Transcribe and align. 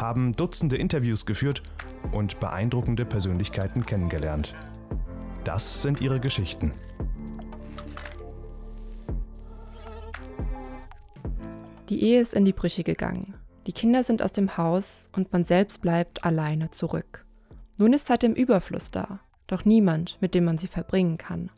haben 0.00 0.34
Dutzende 0.34 0.76
Interviews 0.76 1.26
geführt 1.26 1.62
und 2.12 2.40
beeindruckende 2.40 3.04
Persönlichkeiten 3.04 3.84
kennengelernt. 3.84 4.54
Das 5.44 5.82
sind 5.82 6.00
ihre 6.00 6.20
Geschichten. 6.20 6.72
Die 11.88 12.02
Ehe 12.02 12.20
ist 12.20 12.34
in 12.34 12.44
die 12.44 12.52
Brüche 12.52 12.84
gegangen. 12.84 13.34
Die 13.66 13.72
Kinder 13.72 14.02
sind 14.02 14.22
aus 14.22 14.32
dem 14.32 14.56
Haus 14.56 15.06
und 15.12 15.32
man 15.32 15.44
selbst 15.44 15.80
bleibt 15.80 16.24
alleine 16.24 16.70
zurück. 16.70 17.24
Nun 17.76 17.92
ist 17.92 18.06
Zeit 18.06 18.24
im 18.24 18.34
Überfluss 18.34 18.90
da, 18.90 19.20
doch 19.46 19.64
niemand, 19.64 20.18
mit 20.20 20.34
dem 20.34 20.44
man 20.44 20.58
sie 20.58 20.66
verbringen 20.66 21.16
kann. 21.16 21.50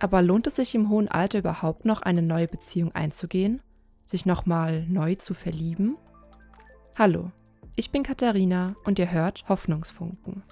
Aber 0.00 0.22
lohnt 0.22 0.46
es 0.46 0.56
sich 0.56 0.74
im 0.74 0.90
hohen 0.90 1.08
Alter 1.08 1.38
überhaupt 1.38 1.84
noch 1.84 2.02
eine 2.02 2.22
neue 2.22 2.48
Beziehung 2.48 2.92
einzugehen? 2.94 3.60
Sich 4.04 4.26
nochmal 4.26 4.86
neu 4.88 5.16
zu 5.16 5.34
verlieben? 5.34 5.96
Hallo, 6.96 7.30
ich 7.78 7.92
bin 7.92 8.02
Katharina 8.02 8.74
und 8.82 8.98
ihr 8.98 9.12
hört 9.12 9.44
Hoffnungsfunken. 9.48 10.42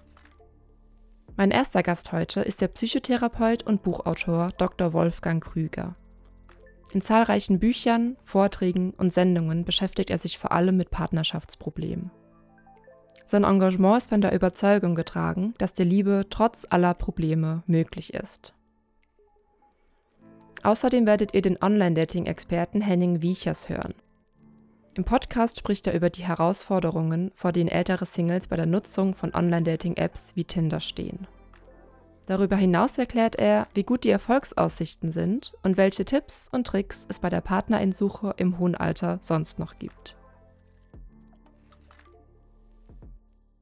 Mein 1.36 1.50
erster 1.50 1.82
Gast 1.82 2.12
heute 2.12 2.40
ist 2.40 2.60
der 2.60 2.68
Psychotherapeut 2.68 3.64
und 3.64 3.82
Buchautor 3.82 4.52
Dr. 4.58 4.92
Wolfgang 4.92 5.42
Krüger. 5.42 5.96
In 6.92 7.02
zahlreichen 7.02 7.58
Büchern, 7.58 8.16
Vorträgen 8.22 8.92
und 8.92 9.12
Sendungen 9.12 9.64
beschäftigt 9.64 10.10
er 10.10 10.18
sich 10.18 10.38
vor 10.38 10.52
allem 10.52 10.76
mit 10.76 10.90
Partnerschaftsproblemen. 10.90 12.12
Sein 13.26 13.42
Engagement 13.42 13.98
ist 13.98 14.10
von 14.10 14.20
der 14.20 14.32
Überzeugung 14.32 14.94
getragen, 14.94 15.54
dass 15.58 15.74
die 15.74 15.82
Liebe 15.82 16.26
trotz 16.30 16.64
aller 16.70 16.94
Probleme 16.94 17.64
möglich 17.66 18.14
ist. 18.14 18.54
Außerdem 20.62 21.06
werdet 21.06 21.34
ihr 21.34 21.42
den 21.42 21.60
Online-Dating-Experten 21.60 22.80
Henning 22.82 23.20
Wiechers 23.20 23.68
hören. 23.68 23.94
Im 24.96 25.04
Podcast 25.04 25.58
spricht 25.58 25.86
er 25.86 25.92
über 25.92 26.08
die 26.08 26.24
Herausforderungen, 26.24 27.30
vor 27.34 27.52
denen 27.52 27.68
ältere 27.68 28.06
Singles 28.06 28.46
bei 28.46 28.56
der 28.56 28.64
Nutzung 28.64 29.14
von 29.14 29.34
Online-Dating-Apps 29.34 30.34
wie 30.36 30.44
Tinder 30.44 30.80
stehen. 30.80 31.26
Darüber 32.24 32.56
hinaus 32.56 32.96
erklärt 32.96 33.36
er, 33.36 33.68
wie 33.74 33.82
gut 33.82 34.04
die 34.04 34.10
Erfolgsaussichten 34.10 35.10
sind 35.10 35.52
und 35.62 35.76
welche 35.76 36.06
Tipps 36.06 36.48
und 36.50 36.66
Tricks 36.66 37.04
es 37.10 37.18
bei 37.18 37.28
der 37.28 37.42
Partnerinsuche 37.42 38.32
im 38.38 38.58
hohen 38.58 38.74
Alter 38.74 39.18
sonst 39.20 39.58
noch 39.58 39.78
gibt. 39.78 40.16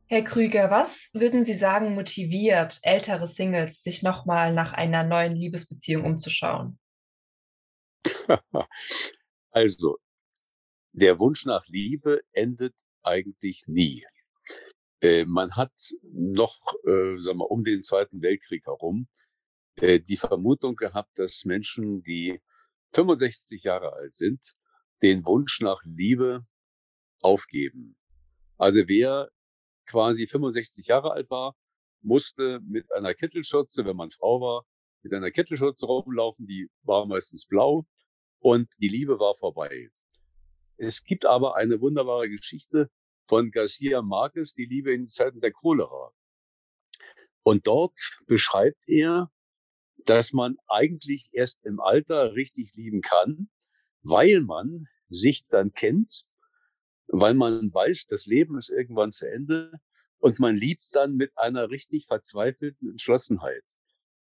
Herr 0.06 0.22
Krüger, 0.22 0.70
was 0.70 1.10
würden 1.14 1.44
Sie 1.44 1.54
sagen, 1.54 1.96
motiviert 1.96 2.78
ältere 2.82 3.26
Singles, 3.26 3.82
sich 3.82 4.04
nochmal 4.04 4.54
nach 4.54 4.72
einer 4.72 5.02
neuen 5.02 5.32
Liebesbeziehung 5.32 6.04
umzuschauen? 6.04 6.78
also, 9.50 9.98
der 10.94 11.18
Wunsch 11.18 11.44
nach 11.44 11.66
Liebe 11.66 12.20
endet 12.32 12.74
eigentlich 13.02 13.64
nie. 13.66 14.04
Äh, 15.00 15.24
man 15.26 15.56
hat 15.56 15.72
noch, 16.02 16.56
äh, 16.86 17.18
sagen 17.18 17.38
wir, 17.38 17.50
um 17.50 17.64
den 17.64 17.82
Zweiten 17.82 18.22
Weltkrieg 18.22 18.64
herum 18.66 19.08
äh, 19.76 20.00
die 20.00 20.16
Vermutung 20.16 20.76
gehabt, 20.76 21.18
dass 21.18 21.44
Menschen, 21.44 22.02
die 22.02 22.40
65 22.92 23.64
Jahre 23.64 23.92
alt 23.92 24.14
sind, 24.14 24.54
den 25.02 25.26
Wunsch 25.26 25.60
nach 25.60 25.82
Liebe 25.84 26.46
aufgeben. 27.20 27.96
Also 28.56 28.82
wer 28.86 29.28
quasi 29.86 30.28
65 30.28 30.86
Jahre 30.86 31.12
alt 31.12 31.28
war, 31.28 31.56
musste 32.02 32.60
mit 32.60 32.90
einer 32.92 33.14
Kittelschürze, 33.14 33.84
wenn 33.84 33.96
man 33.96 34.10
Frau 34.10 34.40
war, 34.40 34.64
mit 35.02 35.12
einer 35.12 35.32
Kittelschürze 35.32 35.86
rumlaufen, 35.86 36.46
die 36.46 36.70
war 36.82 37.04
meistens 37.04 37.46
blau 37.46 37.84
und 38.38 38.68
die 38.78 38.88
Liebe 38.88 39.18
war 39.18 39.34
vorbei. 39.34 39.90
Es 40.76 41.04
gibt 41.04 41.26
aber 41.26 41.56
eine 41.56 41.80
wunderbare 41.80 42.28
Geschichte 42.28 42.90
von 43.26 43.50
Garcia 43.50 44.02
Marquez, 44.02 44.54
die 44.54 44.66
Liebe 44.66 44.92
in 44.92 45.06
Zeiten 45.08 45.40
der 45.40 45.52
Cholera. 45.52 46.12
Und 47.42 47.66
dort 47.66 47.98
beschreibt 48.26 48.80
er, 48.86 49.30
dass 50.06 50.32
man 50.32 50.56
eigentlich 50.66 51.28
erst 51.32 51.64
im 51.64 51.80
Alter 51.80 52.34
richtig 52.34 52.74
lieben 52.74 53.00
kann, 53.00 53.48
weil 54.02 54.40
man 54.42 54.86
sich 55.08 55.46
dann 55.48 55.72
kennt, 55.72 56.24
weil 57.06 57.34
man 57.34 57.72
weiß, 57.72 58.06
das 58.06 58.26
Leben 58.26 58.58
ist 58.58 58.70
irgendwann 58.70 59.12
zu 59.12 59.28
Ende 59.30 59.72
und 60.18 60.38
man 60.38 60.56
liebt 60.56 60.84
dann 60.92 61.16
mit 61.16 61.32
einer 61.36 61.70
richtig 61.70 62.06
verzweifelten 62.06 62.90
Entschlossenheit. 62.90 63.64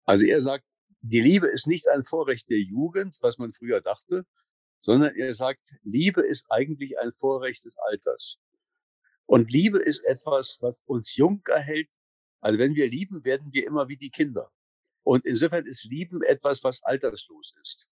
Also 0.04 0.24
er 0.26 0.40
sagt, 0.40 0.66
die 1.00 1.20
Liebe 1.20 1.46
ist 1.46 1.66
nicht 1.66 1.88
ein 1.88 2.04
Vorrecht 2.04 2.48
der 2.50 2.60
Jugend, 2.60 3.16
was 3.20 3.38
man 3.38 3.52
früher 3.52 3.80
dachte, 3.80 4.24
sondern 4.86 5.16
er 5.16 5.34
sagt, 5.34 5.74
Liebe 5.82 6.22
ist 6.22 6.46
eigentlich 6.48 6.96
ein 7.00 7.10
Vorrecht 7.10 7.64
des 7.64 7.76
Alters. 7.76 8.38
Und 9.26 9.50
Liebe 9.50 9.78
ist 9.78 10.04
etwas, 10.04 10.58
was 10.60 10.84
uns 10.86 11.16
jung 11.16 11.42
erhält. 11.48 11.88
Also 12.40 12.60
wenn 12.60 12.76
wir 12.76 12.88
lieben, 12.88 13.24
werden 13.24 13.52
wir 13.52 13.66
immer 13.66 13.88
wie 13.88 13.96
die 13.96 14.10
Kinder. 14.10 14.52
Und 15.02 15.26
insofern 15.26 15.66
ist 15.66 15.82
Lieben 15.86 16.22
etwas, 16.22 16.62
was 16.62 16.84
alterslos 16.84 17.56
ist. 17.60 17.88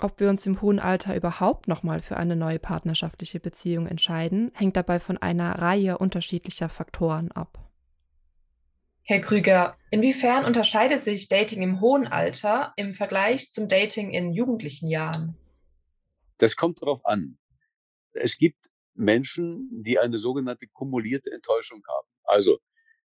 Ob 0.00 0.18
wir 0.18 0.28
uns 0.28 0.46
im 0.46 0.60
hohen 0.60 0.80
Alter 0.80 1.14
überhaupt 1.14 1.68
nochmal 1.68 2.02
für 2.02 2.16
eine 2.16 2.34
neue 2.34 2.58
partnerschaftliche 2.58 3.38
Beziehung 3.38 3.86
entscheiden, 3.86 4.50
hängt 4.52 4.76
dabei 4.76 4.98
von 4.98 5.16
einer 5.16 5.60
Reihe 5.60 5.96
unterschiedlicher 5.98 6.68
Faktoren 6.68 7.30
ab. 7.30 7.63
Herr 9.06 9.20
Krüger, 9.20 9.76
inwiefern 9.90 10.46
unterscheidet 10.46 11.02
sich 11.02 11.28
Dating 11.28 11.60
im 11.60 11.82
hohen 11.82 12.06
Alter 12.06 12.72
im 12.76 12.94
Vergleich 12.94 13.50
zum 13.50 13.68
Dating 13.68 14.10
in 14.10 14.32
jugendlichen 14.32 14.88
Jahren? 14.88 15.36
Das 16.38 16.56
kommt 16.56 16.80
darauf 16.80 17.04
an. 17.04 17.36
Es 18.14 18.38
gibt 18.38 18.70
Menschen, 18.94 19.68
die 19.82 19.98
eine 19.98 20.16
sogenannte 20.16 20.66
kumulierte 20.68 21.30
Enttäuschung 21.32 21.82
haben. 21.86 22.08
Also, 22.22 22.60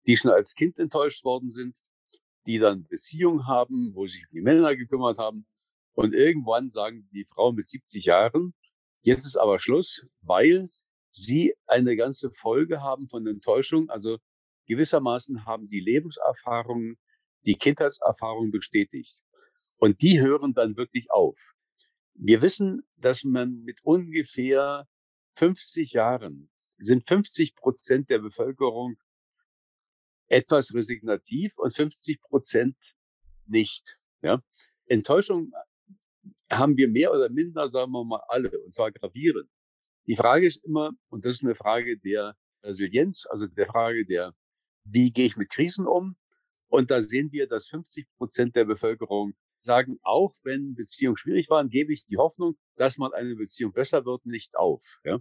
die 0.05 0.17
schon 0.17 0.31
als 0.31 0.55
Kind 0.55 0.79
enttäuscht 0.79 1.23
worden 1.23 1.49
sind, 1.49 1.79
die 2.45 2.59
dann 2.59 2.85
Beziehungen 2.89 3.47
haben, 3.47 3.91
wo 3.93 4.05
sich 4.05 4.25
die 4.33 4.41
Männer 4.41 4.75
gekümmert 4.75 5.17
haben. 5.17 5.47
Und 5.93 6.13
irgendwann 6.13 6.71
sagen 6.71 7.07
die 7.13 7.23
Frau 7.23 7.53
mit 7.53 7.69
70 7.69 8.03
Jahren, 8.03 8.53
jetzt 9.01 9.25
ist 9.25 9.37
aber 9.37 9.59
Schluss, 9.59 10.05
weil 10.19 10.67
sie 11.13 11.55
eine 11.67 11.95
ganze 11.95 12.31
Folge 12.33 12.81
haben 12.81 13.07
von 13.07 13.25
Enttäuschung. 13.25 13.89
Also 13.89 14.17
gewissermaßen 14.65 15.45
haben 15.45 15.67
die 15.67 15.79
Lebenserfahrungen, 15.79 16.97
die 17.45 17.55
Kindheitserfahrungen 17.55 18.51
bestätigt. 18.51 19.21
Und 19.77 20.01
die 20.01 20.21
hören 20.21 20.53
dann 20.53 20.77
wirklich 20.77 21.11
auf. 21.11 21.53
Wir 22.13 22.41
wissen, 22.41 22.87
dass 22.97 23.23
man 23.23 23.61
mit 23.63 23.81
ungefähr 23.83 24.87
50 25.35 25.93
Jahren 25.93 26.49
sind 26.77 27.07
50 27.07 27.55
Prozent 27.55 28.09
der 28.09 28.19
Bevölkerung 28.19 28.97
etwas 30.27 30.73
resignativ 30.73 31.57
und 31.57 31.73
50 31.73 32.19
Prozent 32.21 32.75
nicht. 33.45 33.99
Ja? 34.21 34.41
Enttäuschung 34.87 35.51
haben 36.51 36.77
wir 36.77 36.89
mehr 36.89 37.11
oder 37.11 37.29
minder, 37.29 37.67
sagen 37.67 37.91
wir 37.91 38.03
mal, 38.03 38.21
alle, 38.27 38.49
und 38.61 38.73
zwar 38.73 38.91
gravierend. 38.91 39.49
Die 40.07 40.15
Frage 40.15 40.47
ist 40.47 40.63
immer, 40.63 40.91
und 41.09 41.25
das 41.25 41.33
ist 41.33 41.43
eine 41.43 41.55
Frage 41.55 41.97
der 41.97 42.35
Resilienz, 42.63 43.25
also 43.29 43.47
der 43.47 43.67
Frage 43.67 44.05
der, 44.05 44.33
wie 44.85 45.11
gehe 45.11 45.25
ich 45.25 45.37
mit 45.37 45.49
Krisen 45.49 45.87
um? 45.87 46.15
Und 46.67 46.91
da 46.91 47.01
sehen 47.01 47.31
wir, 47.31 47.47
dass 47.47 47.67
50 47.67 48.07
Prozent 48.17 48.55
der 48.55 48.65
Bevölkerung 48.65 49.33
sagen, 49.61 49.97
auch 50.03 50.33
wenn 50.43 50.75
Beziehungen 50.75 51.17
schwierig 51.17 51.49
waren, 51.49 51.69
gebe 51.69 51.93
ich 51.93 52.05
die 52.05 52.17
Hoffnung, 52.17 52.55
dass 52.75 52.97
mal 52.97 53.13
eine 53.13 53.35
Beziehung 53.35 53.73
besser 53.73 54.05
wird, 54.05 54.25
nicht 54.25 54.55
auf. 54.55 54.99
Ja? 55.03 55.19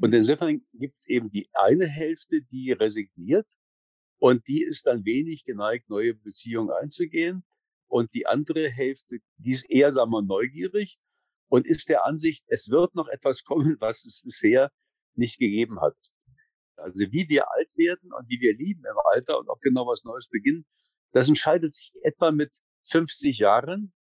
Und 0.00 0.14
insofern 0.14 0.66
gibt 0.74 0.98
es 0.98 1.06
eben 1.06 1.30
die 1.30 1.48
eine 1.54 1.86
Hälfte, 1.86 2.42
die 2.42 2.72
resigniert 2.72 3.46
und 4.18 4.46
die 4.48 4.62
ist 4.62 4.86
dann 4.86 5.04
wenig 5.04 5.44
geneigt, 5.44 5.88
neue 5.88 6.14
Beziehungen 6.14 6.70
einzugehen. 6.70 7.44
Und 7.86 8.12
die 8.14 8.26
andere 8.26 8.68
Hälfte, 8.68 9.18
die 9.38 9.52
ist 9.52 9.70
eher, 9.70 9.92
sagen 9.92 10.10
wir, 10.10 10.22
neugierig 10.22 10.98
und 11.48 11.66
ist 11.66 11.88
der 11.88 12.04
Ansicht, 12.04 12.44
es 12.48 12.68
wird 12.68 12.94
noch 12.94 13.08
etwas 13.08 13.44
kommen, 13.44 13.76
was 13.80 14.04
es 14.04 14.22
bisher 14.22 14.70
nicht 15.14 15.38
gegeben 15.38 15.80
hat. 15.80 15.96
Also 16.78 17.04
wie 17.10 17.28
wir 17.28 17.50
alt 17.52 17.76
werden 17.76 18.12
und 18.12 18.28
wie 18.28 18.40
wir 18.40 18.56
lieben 18.56 18.84
im 18.84 18.98
Alter 19.12 19.38
und 19.38 19.48
ob 19.48 19.62
wir 19.62 19.72
noch 19.72 19.86
was 19.86 20.04
Neues 20.04 20.28
beginnen, 20.28 20.64
das 21.12 21.28
entscheidet 21.28 21.74
sich 21.74 21.92
etwa 22.02 22.30
mit 22.30 22.58
50 22.84 23.38
Jahren, 23.38 23.92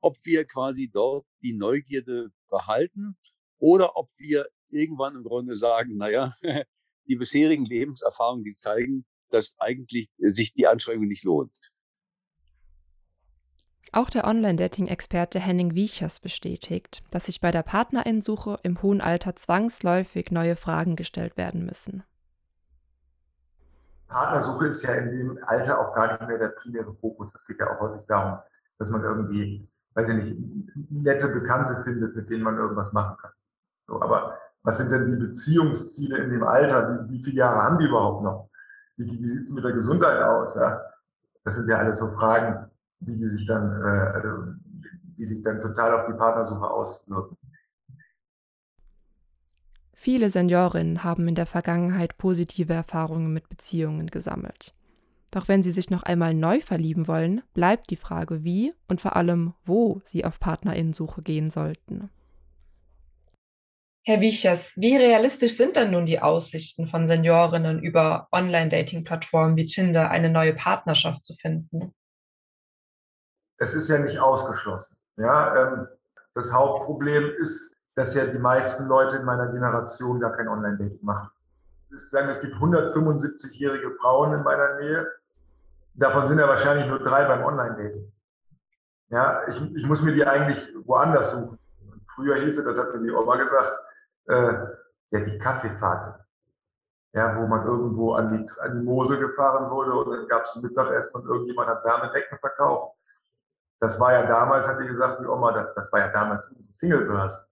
ob 0.00 0.16
wir 0.24 0.44
quasi 0.46 0.90
dort 0.92 1.26
die 1.42 1.54
Neugierde 1.54 2.30
behalten 2.48 3.16
oder 3.58 3.96
ob 3.96 4.10
wir 4.18 4.46
irgendwann 4.70 5.16
im 5.16 5.22
Grunde 5.22 5.56
sagen, 5.56 5.96
naja, 5.96 6.34
die 7.08 7.16
bisherigen 7.16 7.64
Lebenserfahrungen, 7.64 8.44
die 8.44 8.54
zeigen, 8.54 9.04
dass 9.30 9.54
eigentlich 9.58 10.10
sich 10.18 10.52
die 10.52 10.66
Anstrengung 10.66 11.06
nicht 11.06 11.24
lohnt. 11.24 11.56
Auch 13.94 14.08
der 14.08 14.24
Online-Dating-Experte 14.24 15.38
Henning 15.38 15.74
Wiechers 15.74 16.18
bestätigt, 16.18 17.02
dass 17.10 17.26
sich 17.26 17.42
bei 17.42 17.50
der 17.50 17.62
Partnerinsuche 17.62 18.58
im 18.62 18.80
hohen 18.80 19.02
Alter 19.02 19.36
zwangsläufig 19.36 20.30
neue 20.30 20.56
Fragen 20.56 20.96
gestellt 20.96 21.36
werden 21.36 21.66
müssen. 21.66 22.02
Partnersuche 24.12 24.68
ist 24.68 24.82
ja 24.82 24.94
in 24.94 25.10
dem 25.10 25.38
Alter 25.46 25.80
auch 25.80 25.94
gar 25.94 26.12
nicht 26.12 26.28
mehr 26.28 26.38
der 26.38 26.48
primäre 26.48 26.94
Fokus. 26.94 27.34
Es 27.34 27.46
geht 27.46 27.58
ja 27.58 27.70
auch 27.70 27.80
häufig 27.80 28.06
darum, 28.06 28.38
dass 28.78 28.90
man 28.90 29.02
irgendwie, 29.02 29.68
weiß 29.94 30.08
ich 30.10 30.16
nicht, 30.16 30.90
nette 30.90 31.28
Bekannte 31.28 31.82
findet, 31.82 32.14
mit 32.14 32.30
denen 32.30 32.42
man 32.42 32.58
irgendwas 32.58 32.92
machen 32.92 33.16
kann. 33.20 33.32
So, 33.86 34.00
aber 34.00 34.38
was 34.62 34.78
sind 34.78 34.90
denn 34.90 35.06
die 35.06 35.16
Beziehungsziele 35.16 36.18
in 36.18 36.30
dem 36.30 36.44
Alter? 36.44 37.06
Wie, 37.08 37.14
wie 37.14 37.24
viele 37.24 37.36
Jahre 37.36 37.62
haben 37.62 37.78
die 37.78 37.86
überhaupt 37.86 38.22
noch? 38.22 38.48
Wie, 38.96 39.06
wie 39.06 39.28
sieht 39.28 39.48
es 39.48 39.52
mit 39.52 39.64
der 39.64 39.72
Gesundheit 39.72 40.22
aus? 40.22 40.54
Ja? 40.54 40.80
Das 41.44 41.56
sind 41.56 41.68
ja 41.68 41.78
alles 41.78 41.98
so 41.98 42.08
Fragen, 42.12 42.70
die, 43.00 43.16
die 43.16 43.28
sich 43.28 43.46
dann, 43.46 43.82
äh, 43.82 44.12
also, 44.14 44.54
die 45.18 45.26
sich 45.26 45.42
dann 45.42 45.60
total 45.60 46.00
auf 46.00 46.06
die 46.06 46.16
Partnersuche 46.16 46.68
auswirken. 46.68 47.36
Viele 50.02 50.30
Seniorinnen 50.30 51.04
haben 51.04 51.28
in 51.28 51.36
der 51.36 51.46
Vergangenheit 51.46 52.18
positive 52.18 52.72
Erfahrungen 52.72 53.32
mit 53.32 53.48
Beziehungen 53.48 54.08
gesammelt. 54.08 54.74
Doch 55.30 55.46
wenn 55.46 55.62
sie 55.62 55.70
sich 55.70 55.90
noch 55.90 56.02
einmal 56.02 56.34
neu 56.34 56.60
verlieben 56.60 57.06
wollen, 57.06 57.42
bleibt 57.54 57.88
die 57.88 57.94
Frage, 57.94 58.42
wie 58.42 58.74
und 58.88 59.00
vor 59.00 59.14
allem, 59.14 59.54
wo 59.64 60.02
sie 60.04 60.24
auf 60.24 60.40
Partnerinnensuche 60.40 61.22
gehen 61.22 61.50
sollten. 61.50 62.10
Herr 64.04 64.20
Wiechers, 64.20 64.72
wie 64.76 64.96
realistisch 64.96 65.56
sind 65.56 65.76
denn 65.76 65.92
nun 65.92 66.04
die 66.04 66.18
Aussichten 66.18 66.88
von 66.88 67.06
Seniorinnen 67.06 67.80
über 67.80 68.26
Online-Dating-Plattformen 68.32 69.56
wie 69.56 69.66
Tinder 69.66 70.10
eine 70.10 70.30
neue 70.30 70.54
Partnerschaft 70.54 71.24
zu 71.24 71.34
finden? 71.34 71.94
Es 73.58 73.72
ist 73.72 73.88
ja 73.88 74.00
nicht 74.00 74.18
ausgeschlossen. 74.18 74.96
Ja, 75.16 75.54
ähm, 75.54 75.86
das 76.34 76.52
Hauptproblem 76.52 77.30
ist, 77.40 77.76
dass 77.94 78.14
ja 78.14 78.26
die 78.26 78.38
meisten 78.38 78.88
Leute 78.88 79.16
in 79.16 79.24
meiner 79.24 79.48
Generation 79.48 80.20
gar 80.20 80.32
kein 80.32 80.48
Online-Dating 80.48 81.04
machen. 81.04 81.30
Ich 81.94 82.08
sagen, 82.08 82.28
es 82.30 82.40
gibt 82.40 82.54
175-jährige 82.54 83.92
Frauen 84.00 84.32
in 84.32 84.42
meiner 84.42 84.76
Nähe. 84.76 85.06
Davon 85.94 86.26
sind 86.26 86.38
ja 86.38 86.48
wahrscheinlich 86.48 86.86
nur 86.86 87.00
drei 87.00 87.26
beim 87.26 87.44
Online-Dating. 87.44 88.10
Ja, 89.10 89.46
ich, 89.46 89.60
ich 89.76 89.86
muss 89.86 90.02
mir 90.02 90.14
die 90.14 90.26
eigentlich 90.26 90.74
woanders 90.86 91.32
suchen. 91.32 91.58
früher 92.14 92.36
hieß 92.36 92.58
es, 92.58 92.64
das 92.64 92.78
hat 92.78 92.94
mir 92.94 93.02
die 93.02 93.10
Oma 93.10 93.36
gesagt, 93.36 93.72
äh, 94.28 94.52
ja, 95.10 95.20
die 95.20 95.38
Kaffeefahrt. 95.38 96.18
Ja, 97.12 97.36
wo 97.36 97.46
man 97.46 97.66
irgendwo 97.66 98.14
an 98.14 98.30
die, 98.30 98.60
an 98.60 98.80
die 98.80 98.86
Mosel 98.86 99.18
gefahren 99.18 99.70
wurde 99.70 99.92
und 99.92 100.10
dann 100.16 100.28
gab 100.28 100.44
es 100.44 100.56
ein 100.56 100.62
Mittagessen 100.62 101.14
und 101.14 101.26
irgendjemand 101.26 101.68
hat 101.68 101.84
Wärmedecken 101.84 102.38
verkauft. 102.38 102.96
Das 103.80 104.00
war 104.00 104.12
ja 104.14 104.22
damals, 104.22 104.66
hat 104.66 104.80
die 104.80 104.86
gesagt, 104.86 105.20
die 105.20 105.26
Oma, 105.26 105.52
das, 105.52 105.74
das 105.74 105.92
war 105.92 106.00
ja 106.00 106.08
damals 106.08 106.48
unsere 106.48 106.72
Singlebörse. 106.72 107.46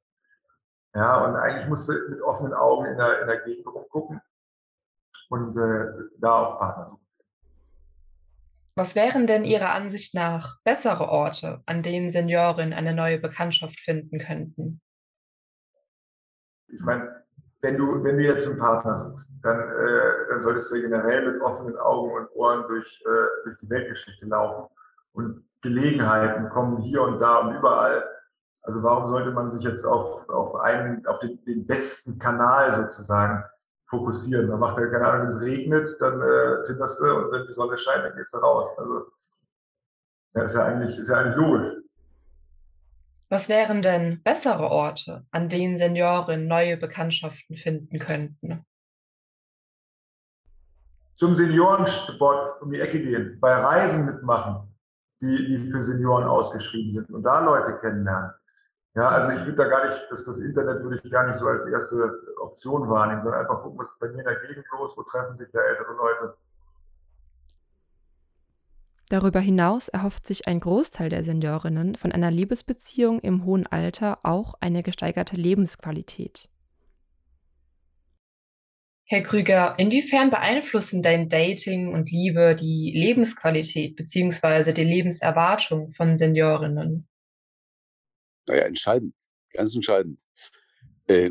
Ja, 0.95 1.25
und 1.25 1.37
eigentlich 1.37 1.69
musste 1.69 2.07
mit 2.09 2.21
offenen 2.21 2.53
Augen 2.53 2.87
in 2.87 2.97
der, 2.97 3.21
in 3.21 3.29
der 3.29 3.41
Gegend 3.41 3.67
rumgucken 3.67 4.21
und 5.29 5.57
äh, 5.57 5.87
da 6.19 6.31
auch 6.33 6.59
Partner 6.59 6.89
suchen. 6.91 7.01
Was 8.77 8.95
wären 8.95 9.27
denn 9.27 9.45
Ihrer 9.45 9.75
Ansicht 9.75 10.15
nach 10.15 10.59
bessere 10.65 11.09
Orte, 11.09 11.63
an 11.67 11.83
denen 11.83 12.11
Senioren 12.11 12.73
eine 12.73 12.95
neue 12.95 13.19
Bekanntschaft 13.19 13.79
finden 13.79 14.19
könnten? 14.19 14.81
Ich 16.69 16.81
meine, 16.83 17.25
wenn 17.63 17.77
du, 17.77 18.03
wenn 18.03 18.17
du 18.17 18.25
jetzt 18.25 18.49
einen 18.49 18.59
Partner 18.59 19.11
suchst, 19.11 19.29
dann, 19.43 19.59
äh, 19.59 20.29
dann 20.31 20.43
solltest 20.43 20.73
du 20.73 20.81
generell 20.81 21.31
mit 21.31 21.43
offenen 21.43 21.77
Augen 21.79 22.13
und 22.13 22.29
Ohren 22.35 22.67
durch, 22.69 23.03
äh, 23.05 23.45
durch 23.45 23.59
die 23.59 23.69
Weltgeschichte 23.69 24.27
laufen. 24.27 24.73
Und 25.13 25.45
Gelegenheiten 25.63 26.49
kommen 26.49 26.79
hier 26.83 27.03
und 27.03 27.21
da 27.21 27.39
und 27.39 27.57
überall. 27.57 28.05
Also 28.63 28.83
warum 28.83 29.09
sollte 29.09 29.31
man 29.31 29.51
sich 29.51 29.63
jetzt 29.63 29.85
auf, 29.85 30.29
auf 30.29 30.55
einen, 30.57 31.07
auf 31.07 31.19
den, 31.21 31.43
den 31.45 31.67
besten 31.67 32.19
Kanal 32.19 32.77
sozusagen 32.77 33.43
fokussieren? 33.89 34.49
Man 34.49 34.61
macht 34.61 34.79
ja 34.79 34.87
keine 34.87 35.07
Ahnung, 35.07 35.23
wenn 35.23 35.29
es 35.29 35.41
regnet, 35.41 35.97
dann 36.01 36.21
äh, 36.21 36.67
tinterst 36.67 37.01
du 37.01 37.05
und 37.05 37.33
wenn 37.33 37.47
die 37.47 37.55
Sonne 37.55 37.79
scheint, 37.79 38.05
dann 38.05 38.17
gehst 38.17 38.35
du 38.35 38.39
raus. 38.39 38.69
Also 38.77 39.07
das 40.35 40.53
ist 40.53 40.59
ja 40.59 40.65
eigentlich, 40.65 40.99
ist 40.99 41.09
ja 41.09 41.17
eigentlich 41.17 41.37
logisch. 41.37 41.81
Was 43.31 43.49
wären 43.49 43.81
denn 43.81 44.23
bessere 44.25 44.71
Orte, 44.71 45.25
an 45.31 45.49
denen 45.49 45.79
Senioren 45.79 46.49
neue 46.49 46.77
Bekanntschaften 46.77 47.57
finden 47.57 47.99
könnten? 47.99 48.67
Zum 51.15 51.37
Seniorensport 51.37 52.61
um 52.61 52.73
die 52.73 52.81
Ecke 52.81 53.01
gehen, 53.01 53.39
bei 53.41 53.53
Reisen 53.53 54.07
mitmachen, 54.07 54.75
die, 55.21 55.47
die 55.47 55.71
für 55.71 55.83
Senioren 55.83 56.25
ausgeschrieben 56.25 56.93
sind 56.93 57.11
und 57.11 57.23
da 57.23 57.45
Leute 57.45 57.79
kennenlernen. 57.79 58.33
Ja, 58.95 59.09
also 59.09 59.31
ich 59.31 59.47
würde 59.47 59.57
da 59.57 59.69
gar 59.69 59.89
nicht, 59.89 60.07
das, 60.11 60.25
das 60.25 60.41
Internet 60.41 60.83
würde 60.83 61.01
ich 61.03 61.11
gar 61.11 61.27
nicht 61.27 61.37
so 61.37 61.47
als 61.47 61.65
erste 61.65 62.13
Option 62.41 62.89
wahrnehmen, 62.89 63.23
sondern 63.23 63.41
einfach 63.41 63.63
gucken, 63.63 63.79
was 63.79 63.89
ist 63.89 64.01
bei 64.01 64.09
mir 64.09 64.19
in 64.19 64.25
der 64.25 64.41
Gegend 64.41 64.65
los, 64.73 64.97
wo 64.97 65.03
treffen 65.05 65.37
sich 65.37 65.49
da 65.53 65.61
ältere 65.61 65.93
Leute. 65.95 66.35
Darüber 69.11 69.41
hinaus 69.41 69.89
erhofft 69.89 70.27
sich 70.27 70.47
ein 70.47 70.61
Großteil 70.61 71.09
der 71.09 71.25
Seniorinnen 71.25 71.97
von 71.97 72.13
einer 72.13 72.31
Liebesbeziehung 72.31 73.21
im 73.21 73.45
hohen 73.45 73.67
Alter 73.67 74.21
auch 74.23 74.55
eine 74.61 74.85
gesteigerte 74.85 75.35
Lebensqualität. 75.37 76.49
Herr 79.05 79.23
Krüger, 79.23 79.75
inwiefern 79.79 80.31
beeinflussen 80.31 81.03
dein 81.03 81.29
Dating 81.29 81.93
und 81.93 82.13
Liebe 82.13 82.55
die 82.55 82.93
Lebensqualität 82.95 83.97
bzw. 83.97 84.73
die 84.73 84.85
Lebenserwartung 84.85 85.91
von 85.91 86.17
Seniorinnen? 86.17 87.10
Naja, 88.51 88.65
entscheidend, 88.65 89.15
ganz 89.53 89.77
entscheidend. 89.77 90.21
Äh, 91.07 91.31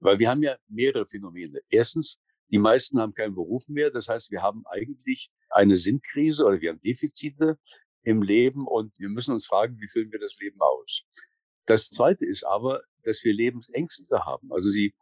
weil 0.00 0.18
wir 0.18 0.28
haben 0.28 0.42
ja 0.42 0.54
mehrere 0.68 1.06
Phänomene. 1.06 1.60
Erstens, 1.70 2.18
die 2.50 2.58
meisten 2.58 3.00
haben 3.00 3.14
keinen 3.14 3.34
Beruf 3.34 3.68
mehr. 3.68 3.90
Das 3.90 4.08
heißt, 4.08 4.30
wir 4.30 4.42
haben 4.42 4.62
eigentlich 4.66 5.30
eine 5.48 5.78
Sinnkrise 5.78 6.44
oder 6.44 6.60
wir 6.60 6.70
haben 6.70 6.82
Defizite 6.82 7.58
im 8.02 8.20
Leben 8.20 8.66
und 8.66 8.92
wir 8.98 9.08
müssen 9.08 9.32
uns 9.32 9.46
fragen, 9.46 9.80
wie 9.80 9.88
füllen 9.88 10.12
wir 10.12 10.20
das 10.20 10.36
Leben 10.40 10.60
aus? 10.60 11.04
Das 11.64 11.88
zweite 11.88 12.26
ist 12.26 12.44
aber, 12.44 12.82
dass 13.02 13.24
wir 13.24 13.32
Lebensängste 13.32 14.26
haben. 14.26 14.52
Also 14.52 14.70
sie 14.70 14.94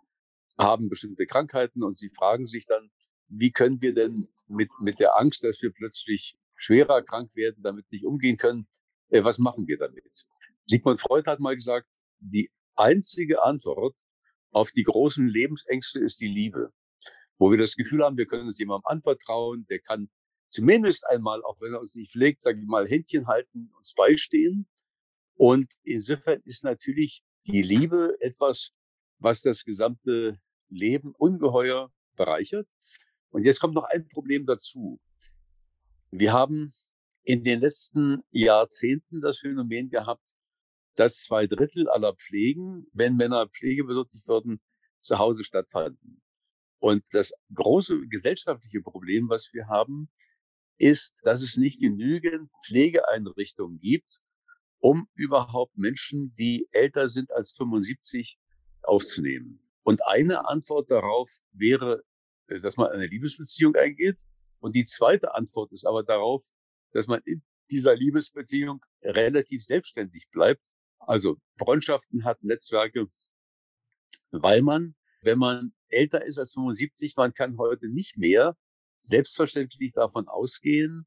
haben 0.57 0.89
bestimmte 0.89 1.27
Krankheiten 1.27 1.83
und 1.83 1.97
sie 1.97 2.11
fragen 2.11 2.47
sich 2.47 2.65
dann, 2.67 2.93
wie 3.27 3.51
können 3.51 3.83
wir 3.83 3.93
denn 3.93 4.29
mit, 4.47 4.71
mit 4.81 5.01
der 5.01 5.19
Angst, 5.19 5.43
dass 5.43 5.61
wir 5.63 5.73
plötzlich 5.73 6.37
schwerer 6.55 7.03
krank 7.03 7.35
werden, 7.35 7.61
damit 7.65 7.91
nicht 7.91 8.05
umgehen 8.05 8.37
können, 8.37 8.69
äh, 9.09 9.25
was 9.25 9.39
machen 9.39 9.67
wir 9.67 9.79
damit? 9.79 10.29
Sigmund 10.67 11.01
Freud 11.01 11.29
hat 11.29 11.41
mal 11.41 11.55
gesagt, 11.55 11.89
die 12.19 12.51
einzige 12.77 13.43
Antwort 13.43 13.95
auf 14.53 14.71
die 14.71 14.85
großen 14.85 15.27
Lebensängste 15.29 16.01
ist 16.01 16.21
die 16.21 16.29
Liebe 16.29 16.73
wo 17.41 17.51
wir 17.51 17.59
das 17.59 17.75
Gefühl 17.75 18.05
haben, 18.05 18.19
wir 18.19 18.27
können 18.27 18.47
uns 18.47 18.59
jemandem 18.59 18.87
anvertrauen, 18.87 19.67
der 19.71 19.81
kann 19.81 20.11
zumindest 20.51 21.07
einmal, 21.07 21.43
auch 21.43 21.59
wenn 21.61 21.73
er 21.73 21.81
uns 21.81 21.95
nicht 21.95 22.13
pflegt, 22.13 22.43
sage 22.43 22.61
ich 22.61 22.67
mal, 22.67 22.87
Händchen 22.87 23.27
halten, 23.27 23.73
uns 23.77 23.95
beistehen. 23.95 24.69
Und 25.37 25.73
insofern 25.83 26.43
ist 26.45 26.65
natürlich 26.65 27.25
die 27.47 27.63
Liebe 27.63 28.15
etwas, 28.21 28.73
was 29.19 29.41
das 29.41 29.65
gesamte 29.65 30.39
Leben 30.69 31.15
ungeheuer 31.17 31.91
bereichert. 32.15 32.69
Und 33.31 33.45
jetzt 33.45 33.59
kommt 33.59 33.75
noch 33.75 33.85
ein 33.85 34.07
Problem 34.09 34.45
dazu. 34.45 35.01
Wir 36.11 36.35
haben 36.35 36.75
in 37.23 37.43
den 37.43 37.61
letzten 37.61 38.23
Jahrzehnten 38.31 39.23
das 39.23 39.39
Phänomen 39.39 39.89
gehabt, 39.89 40.35
dass 41.01 41.23
zwei 41.23 41.47
Drittel 41.47 41.89
aller 41.89 42.15
Pflegen, 42.15 42.87
wenn 42.93 43.17
Männer 43.17 43.49
pflegebedürftig 43.49 44.27
würden, 44.27 44.61
zu 45.01 45.19
Hause 45.19 45.45
stattfanden. 45.45 46.21
Und 46.79 47.03
das 47.13 47.33
große 47.55 48.07
gesellschaftliche 48.09 48.83
Problem, 48.83 49.31
was 49.31 49.49
wir 49.55 49.67
haben, 49.69 50.11
ist, 50.77 51.19
dass 51.23 51.41
es 51.41 51.57
nicht 51.57 51.81
genügend 51.81 52.51
Pflegeeinrichtungen 52.67 53.81
gibt, 53.81 54.21
um 54.79 55.09
überhaupt 55.15 55.75
Menschen, 55.79 56.35
die 56.35 56.69
älter 56.71 57.09
sind 57.09 57.33
als 57.33 57.53
75, 57.53 58.39
aufzunehmen. 58.83 59.67
Und 59.83 60.07
eine 60.07 60.49
Antwort 60.49 60.91
darauf 60.91 61.31
wäre, 61.53 62.03
äh, 62.49 62.61
dass 62.61 62.77
man 62.77 62.89
eine 62.89 63.07
Liebesbeziehung 63.07 63.75
eingeht. 63.75 64.19
Und 64.59 64.77
die 64.77 64.85
zweite 64.85 65.35
Antwort 65.35 65.73
ist 65.73 65.87
aber 65.87 66.03
darauf, 66.03 66.47
dass 66.93 67.07
man 67.07 67.21
in 67.25 67.43
dieser 67.71 67.97
Liebesbeziehung 67.97 68.85
relativ 69.03 69.65
selbstständig 69.65 70.29
bleibt. 70.31 70.67
Also 71.01 71.37
Freundschaften 71.59 72.25
hat, 72.25 72.43
Netzwerke, 72.43 73.07
weil 74.31 74.63
man, 74.63 74.95
wenn 75.23 75.39
man 75.39 75.73
älter 75.89 76.25
ist 76.25 76.39
als 76.39 76.53
75, 76.53 77.17
man 77.17 77.35
kann 77.35 77.59
heute 77.59 77.91
nicht 77.91 78.17
mehr 78.17 78.57
selbstverständlich 79.01 79.93
davon 79.93 80.29
ausgehen, 80.29 81.07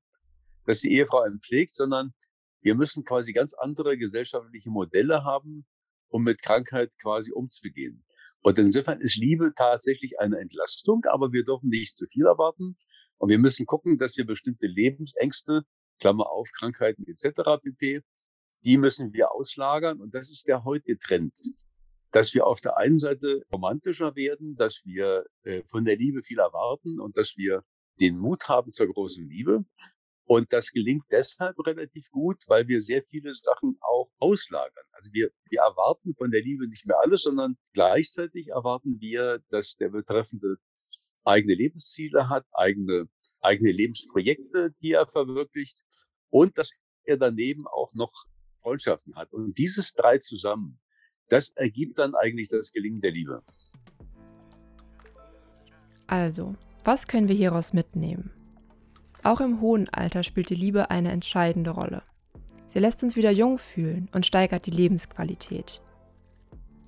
dass 0.66 0.80
die 0.80 0.94
Ehefrau 0.94 1.22
einen 1.22 1.40
pflegt, 1.40 1.76
sondern 1.76 2.14
wir 2.62 2.76
müssen 2.76 3.04
quasi 3.04 3.34
ganz 3.34 3.54
andere 3.54 3.98
gesellschaftliche 3.98 4.70
Modelle 4.70 5.24
haben, 5.24 5.66
um 6.10 6.24
mit 6.24 6.42
Krankheit 6.42 6.94
quasi 7.02 7.32
umzugehen. 7.32 8.06
Und 8.42 8.60
insofern 8.60 9.00
ist 9.00 9.18
Liebe 9.18 9.54
tatsächlich 9.56 10.20
eine 10.20 10.38
Entlastung, 10.38 11.06
aber 11.06 11.32
wir 11.32 11.44
dürfen 11.44 11.70
nicht 11.70 11.98
zu 11.98 12.06
viel 12.08 12.26
erwarten. 12.26 12.78
Und 13.18 13.30
wir 13.30 13.40
müssen 13.40 13.66
gucken, 13.66 13.98
dass 13.98 14.18
wir 14.18 14.26
bestimmte 14.26 14.68
Lebensängste, 14.68 15.64
Klammer 16.00 16.30
auf, 16.30 16.50
Krankheiten 16.52 17.06
etc. 17.08 17.62
pp., 17.62 18.02
die 18.64 18.78
müssen 18.78 19.14
wir 19.14 19.32
auslagern. 19.32 20.00
Und 20.00 20.14
das 20.16 20.30
ist 20.30 20.48
der 20.48 20.64
heutige 20.64 20.98
Trend, 20.98 21.34
dass 22.12 22.34
wir 22.34 22.46
auf 22.46 22.62
der 22.62 22.78
einen 22.78 23.00
Seite 23.00 23.44
romantischer 23.52 24.16
werden, 24.16 24.56
dass 24.56 24.82
wir 24.86 25.26
äh, 25.44 25.64
von 25.68 25.86
der 25.86 25.96
Liebe 25.96 26.24
viel 26.24 26.40
erwarten 26.40 27.00
und 27.00 27.18
dass 27.18 27.36
wir 27.38 27.64
den 28.00 28.18
Mut 28.18 28.48
haben 28.48 28.72
zur 28.72 28.88
großen 28.88 29.28
Liebe. 29.28 29.66
Und 30.26 30.54
das 30.54 30.72
gelingt 30.72 31.04
deshalb 31.12 31.56
relativ 31.66 32.10
gut, 32.10 32.44
weil 32.48 32.68
wir 32.68 32.82
sehr 32.82 33.04
viele 33.04 33.36
Sachen 33.36 33.78
auch 33.82 34.10
auslagern. 34.20 34.86
Also 34.92 35.12
wir, 35.12 35.30
wir 35.50 35.60
erwarten 35.62 36.16
von 36.16 36.32
der 36.32 36.42
Liebe 36.42 36.68
nicht 36.68 36.86
mehr 36.86 36.98
alles, 37.04 37.24
sondern 37.24 37.58
gleichzeitig 37.74 38.48
erwarten 38.48 39.00
wir, 39.02 39.40
dass 39.50 39.76
der 39.76 39.90
Betreffende 39.90 40.56
eigene 41.26 41.56
Lebensziele 41.56 42.30
hat, 42.30 42.46
eigene, 42.54 43.10
eigene 43.42 43.72
Lebensprojekte, 43.72 44.74
die 44.82 44.94
er 44.94 45.08
verwirklicht 45.08 45.82
und 46.30 46.58
dass 46.58 46.72
er 47.04 47.18
daneben 47.18 47.68
auch 47.68 47.94
noch 47.94 48.26
Freundschaften 48.64 49.16
hat. 49.16 49.32
Und 49.32 49.58
dieses 49.60 49.94
drei 49.94 50.18
zusammen, 50.18 50.80
das 51.30 51.50
ergibt 51.52 52.00
dann 52.00 52.16
eigentlich 52.16 52.50
das 52.50 52.72
Gelingen 52.72 53.02
der 53.02 53.12
Liebe. 53.12 53.44
Also, 56.08 56.56
was 56.84 57.08
können 57.08 57.28
wir 57.28 57.36
hieraus 57.36 57.74
mitnehmen? 57.74 58.32
Auch 59.24 59.40
im 59.40 59.62
hohen 59.62 59.88
Alter 59.90 60.24
spielt 60.24 60.50
die 60.50 60.56
Liebe 60.56 60.90
eine 60.90 61.12
entscheidende 61.12 61.70
Rolle. 61.70 62.04
Sie 62.68 62.80
lässt 62.80 63.04
uns 63.04 63.16
wieder 63.16 63.32
jung 63.32 63.58
fühlen 63.58 64.10
und 64.12 64.26
steigert 64.26 64.66
die 64.66 64.72
Lebensqualität. 64.72 65.82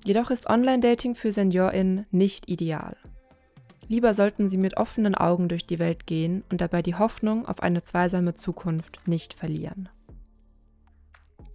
Jedoch 0.04 0.30
ist 0.30 0.48
Online-Dating 0.48 1.14
für 1.14 1.32
SeniorInnen 1.32 2.06
nicht 2.10 2.50
ideal. 2.50 2.96
Lieber 3.88 4.14
sollten 4.14 4.48
Sie 4.48 4.58
mit 4.58 4.76
offenen 4.76 5.14
Augen 5.14 5.48
durch 5.48 5.66
die 5.66 5.78
Welt 5.78 6.06
gehen 6.06 6.44
und 6.50 6.60
dabei 6.60 6.82
die 6.82 6.96
Hoffnung 6.96 7.46
auf 7.46 7.60
eine 7.62 7.84
zweisame 7.84 8.34
Zukunft 8.34 9.06
nicht 9.06 9.34
verlieren. 9.34 9.88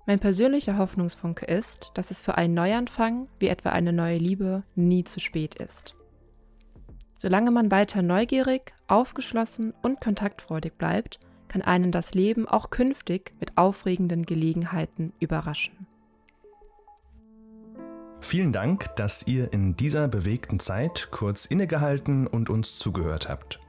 Mein 0.07 0.19
persönlicher 0.19 0.77
Hoffnungsfunke 0.77 1.45
ist, 1.45 1.91
dass 1.93 2.11
es 2.11 2.21
für 2.21 2.35
einen 2.35 2.53
Neuanfang, 2.53 3.27
wie 3.39 3.47
etwa 3.47 3.69
eine 3.69 3.93
neue 3.93 4.17
Liebe, 4.17 4.63
nie 4.75 5.03
zu 5.03 5.19
spät 5.19 5.55
ist. 5.55 5.95
Solange 7.17 7.51
man 7.51 7.69
weiter 7.69 8.01
neugierig, 8.01 8.73
aufgeschlossen 8.87 9.73
und 9.83 10.01
kontaktfreudig 10.01 10.73
bleibt, 10.73 11.19
kann 11.49 11.61
einen 11.61 11.91
das 11.91 12.13
Leben 12.15 12.47
auch 12.47 12.71
künftig 12.71 13.33
mit 13.39 13.57
aufregenden 13.57 14.25
Gelegenheiten 14.25 15.13
überraschen. 15.19 15.85
Vielen 18.21 18.53
Dank, 18.53 18.95
dass 18.95 19.27
ihr 19.27 19.51
in 19.53 19.75
dieser 19.75 20.07
bewegten 20.07 20.59
Zeit 20.59 21.09
kurz 21.11 21.45
innegehalten 21.45 22.25
und 22.25 22.49
uns 22.49 22.79
zugehört 22.79 23.29
habt. 23.29 23.59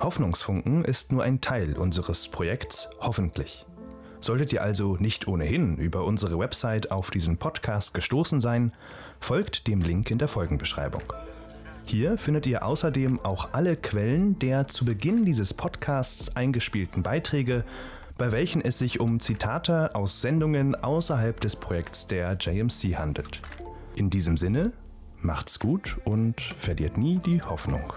Hoffnungsfunken 0.00 0.84
ist 0.84 1.12
nur 1.12 1.22
ein 1.22 1.40
Teil 1.40 1.76
unseres 1.76 2.28
Projekts 2.28 2.88
Hoffentlich. 3.00 3.66
Solltet 4.22 4.52
ihr 4.52 4.62
also 4.62 4.96
nicht 5.00 5.26
ohnehin 5.26 5.76
über 5.78 6.04
unsere 6.04 6.38
Website 6.38 6.92
auf 6.92 7.10
diesen 7.10 7.38
Podcast 7.38 7.92
gestoßen 7.92 8.40
sein, 8.40 8.72
folgt 9.18 9.66
dem 9.66 9.80
Link 9.80 10.12
in 10.12 10.18
der 10.18 10.28
Folgenbeschreibung. 10.28 11.02
Hier 11.84 12.16
findet 12.16 12.46
ihr 12.46 12.64
außerdem 12.64 13.18
auch 13.24 13.48
alle 13.52 13.74
Quellen 13.74 14.38
der 14.38 14.68
zu 14.68 14.84
Beginn 14.84 15.24
dieses 15.24 15.52
Podcasts 15.52 16.36
eingespielten 16.36 17.02
Beiträge, 17.02 17.64
bei 18.16 18.30
welchen 18.30 18.62
es 18.62 18.78
sich 18.78 19.00
um 19.00 19.18
Zitate 19.18 19.96
aus 19.96 20.22
Sendungen 20.22 20.76
außerhalb 20.76 21.40
des 21.40 21.56
Projekts 21.56 22.06
der 22.06 22.36
JMC 22.38 22.96
handelt. 22.96 23.40
In 23.96 24.08
diesem 24.08 24.36
Sinne, 24.36 24.70
macht's 25.20 25.58
gut 25.58 25.96
und 26.04 26.40
verliert 26.58 26.96
nie 26.96 27.18
die 27.18 27.42
Hoffnung. 27.42 27.92